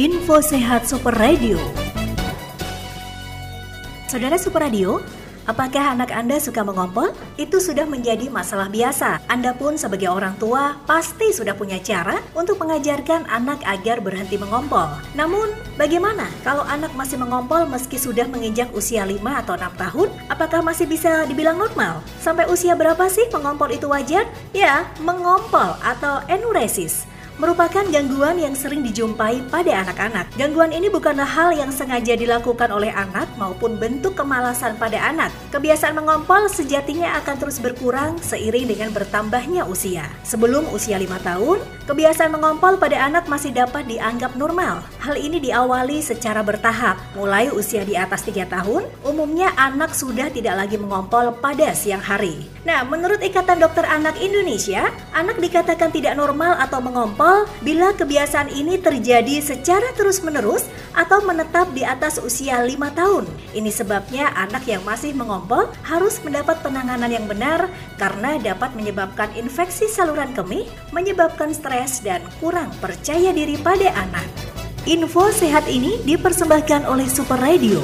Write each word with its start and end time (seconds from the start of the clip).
Info 0.00 0.40
Sehat 0.40 0.88
Super 0.88 1.12
Radio. 1.12 1.60
Saudara 4.08 4.40
Super 4.40 4.64
Radio, 4.64 5.04
Apakah 5.44 5.92
anak 5.92 6.08
Anda 6.14 6.40
suka 6.40 6.64
mengompol? 6.64 7.12
Itu 7.34 7.60
sudah 7.60 7.82
menjadi 7.84 8.32
masalah 8.32 8.72
biasa. 8.72 9.20
Anda 9.28 9.52
pun 9.52 9.76
sebagai 9.76 10.08
orang 10.08 10.38
tua 10.40 10.78
pasti 10.88 11.36
sudah 11.36 11.52
punya 11.52 11.76
cara 11.84 12.22
untuk 12.32 12.60
mengajarkan 12.62 13.26
anak 13.28 13.60
agar 13.68 13.98
berhenti 13.98 14.40
mengompol. 14.40 14.88
Namun, 15.18 15.52
bagaimana 15.74 16.32
kalau 16.46 16.62
anak 16.64 16.94
masih 16.94 17.18
mengompol 17.18 17.66
meski 17.66 17.98
sudah 17.98 18.30
menginjak 18.30 18.70
usia 18.72 19.02
5 19.02 19.20
atau 19.42 19.58
6 19.58 19.74
tahun? 19.74 20.08
Apakah 20.30 20.64
masih 20.64 20.86
bisa 20.86 21.26
dibilang 21.26 21.60
normal? 21.60 22.00
Sampai 22.22 22.46
usia 22.46 22.72
berapa 22.78 23.04
sih 23.10 23.26
mengompol 23.34 23.68
itu 23.74 23.90
wajar? 23.90 24.30
Ya, 24.56 24.86
mengompol 25.02 25.76
atau 25.82 26.24
enuresis 26.30 27.09
merupakan 27.40 27.88
gangguan 27.88 28.36
yang 28.36 28.52
sering 28.52 28.84
dijumpai 28.84 29.40
pada 29.48 29.80
anak-anak. 29.80 30.28
Gangguan 30.36 30.76
ini 30.76 30.92
bukanlah 30.92 31.24
hal 31.24 31.56
yang 31.56 31.72
sengaja 31.72 32.12
dilakukan 32.12 32.68
oleh 32.68 32.92
anak 32.92 33.32
maupun 33.40 33.80
bentuk 33.80 34.12
kemalasan 34.12 34.76
pada 34.76 35.00
anak. 35.00 35.32
Kebiasaan 35.48 35.96
mengompol 35.96 36.52
sejatinya 36.52 37.16
akan 37.24 37.36
terus 37.40 37.56
berkurang 37.56 38.20
seiring 38.20 38.68
dengan 38.68 38.92
bertambahnya 38.92 39.64
usia. 39.64 40.04
Sebelum 40.20 40.68
usia 40.76 41.00
5 41.00 41.08
tahun, 41.24 41.58
kebiasaan 41.88 42.36
mengompol 42.36 42.76
pada 42.76 43.00
anak 43.08 43.24
masih 43.24 43.56
dapat 43.56 43.88
dianggap 43.88 44.36
normal. 44.36 44.84
Hal 45.00 45.16
ini 45.16 45.40
diawali 45.40 46.04
secara 46.04 46.44
bertahap. 46.44 47.00
Mulai 47.16 47.48
usia 47.48 47.88
di 47.88 47.96
atas 47.96 48.20
3 48.28 48.44
tahun, 48.52 48.84
umumnya 49.00 49.56
anak 49.56 49.96
sudah 49.96 50.28
tidak 50.28 50.60
lagi 50.60 50.76
mengompol 50.76 51.32
pada 51.40 51.72
siang 51.72 52.04
hari. 52.04 52.44
Nah, 52.60 52.84
menurut 52.84 53.24
Ikatan 53.24 53.56
Dokter 53.56 53.88
Anak 53.88 54.20
Indonesia, 54.20 54.92
anak 55.16 55.40
dikatakan 55.40 55.88
tidak 55.88 56.12
normal 56.12 56.60
atau 56.60 56.84
mengompol 56.84 57.48
bila 57.64 57.96
kebiasaan 57.96 58.52
ini 58.52 58.76
terjadi 58.76 59.40
secara 59.40 59.96
terus-menerus 59.96 60.68
atau 60.92 61.24
menetap 61.24 61.72
di 61.72 61.88
atas 61.88 62.20
usia 62.20 62.60
5 62.60 62.76
tahun. 62.92 63.24
Ini 63.56 63.70
sebabnya 63.72 64.28
anak 64.36 64.68
yang 64.68 64.84
masih 64.84 65.16
mengompol 65.16 65.72
harus 65.88 66.20
mendapat 66.20 66.60
penanganan 66.60 67.08
yang 67.08 67.24
benar 67.24 67.72
karena 67.96 68.36
dapat 68.36 68.76
menyebabkan 68.76 69.32
infeksi 69.40 69.88
saluran 69.88 70.36
kemih, 70.36 70.68
menyebabkan 70.92 71.56
stres 71.56 72.04
dan 72.04 72.20
kurang 72.44 72.68
percaya 72.76 73.32
diri 73.32 73.56
pada 73.56 73.88
anak. 73.96 74.28
Info 74.84 75.32
sehat 75.32 75.64
ini 75.64 75.96
dipersembahkan 76.04 76.84
oleh 76.84 77.08
Super 77.08 77.40
Radio. 77.40 77.80